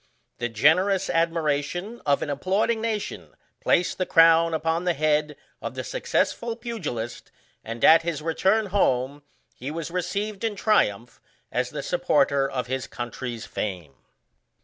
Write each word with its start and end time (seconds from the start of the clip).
The 0.39 0.49
generous 0.49 1.11
admiration 1.11 2.01
of 2.07 2.23
an 2.23 2.31
applauding 2.31 2.81
nation 2.81 3.35
placed 3.59 3.99
the 3.99 4.07
crown 4.07 4.51
upon 4.51 4.83
the 4.83 4.95
head 4.95 5.35
of 5.61 5.75
the 5.75 5.83
successful 5.83 6.55
pugilist, 6.55 7.29
and, 7.63 7.85
at 7.85 8.01
his 8.01 8.19
return 8.19 8.65
home, 8.73 9.21
he 9.53 9.69
was 9.69 9.91
received 9.91 10.43
in 10.43 10.55
triumph 10.55 11.21
as 11.51 11.69
the 11.69 11.83
supporter 11.83 12.49
of 12.49 12.65
his 12.65 12.87
country's 12.87 13.45
fame. 13.45 13.93